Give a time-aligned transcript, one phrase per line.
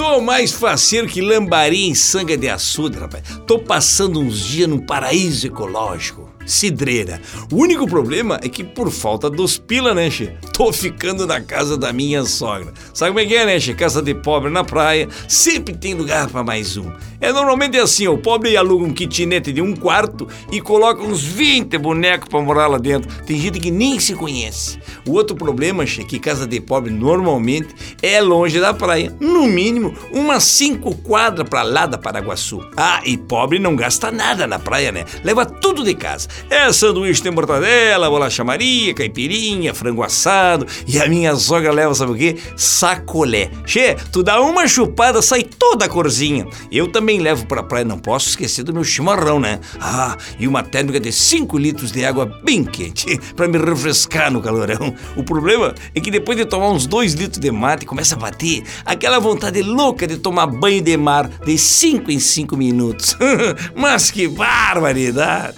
[0.00, 3.22] tô mais faceiro que lambari em sanga de açude, rapaz.
[3.46, 6.30] Tô passando uns dias num paraíso ecológico.
[6.46, 7.20] Cidreira.
[7.52, 10.32] O único problema é que por falta dos pila, né, che?
[10.54, 12.72] Tô ficando na casa da minha sogra.
[12.94, 13.74] Sabe como é que é, né, che?
[13.74, 16.90] Casa de pobre na praia, sempre tem lugar para mais um.
[17.20, 21.22] É normalmente assim, ó, o pobre aluga um kitnet de um quarto e coloca uns
[21.22, 23.10] 20 bonecos para morar lá dentro.
[23.24, 24.78] Tem gente que nem se conhece.
[25.06, 27.68] O outro problema, che, é que casa de pobre normalmente
[28.02, 29.14] é longe da praia.
[29.20, 32.60] No mínimo, umas cinco quadras para lá da Paraguaçu.
[32.76, 35.04] Ah, e pobre não gasta nada na praia, né?
[35.22, 36.28] Leva tudo de casa.
[36.48, 40.66] É sanduíche de mortadela, bolacha Maria, caipirinha, frango assado.
[40.86, 42.36] E a minha sogra leva, sabe o quê?
[42.56, 43.50] Sacolé.
[43.64, 46.46] Che, tu dá uma chupada, sai toda a corzinha.
[46.70, 49.60] Eu também levo pra praia, não posso esquecer do meu chimarrão, né?
[49.80, 54.40] Ah, e uma térmica de 5 litros de água bem quente, para me refrescar no
[54.40, 54.94] calorão.
[55.16, 58.62] O problema é que depois de tomar uns 2 litros de mate, começa a bater
[58.84, 63.16] aquela vontade louca de tomar banho de mar de 5 em 5 minutos.
[63.74, 65.56] Mas que barbaridade!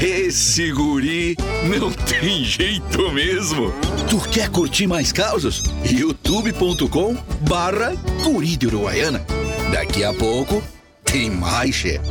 [0.00, 3.72] Esse guri não tem jeito mesmo.
[4.08, 5.60] Tu quer curtir mais causas?
[5.90, 9.26] youtube.com barra guri de Uruguaiana.
[9.72, 10.62] Daqui a pouco
[11.04, 12.08] tem mais, chefe.